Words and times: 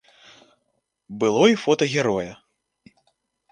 Было 1.25 1.43
і 1.53 1.59
фота 1.65 1.85
героя. 1.93 2.33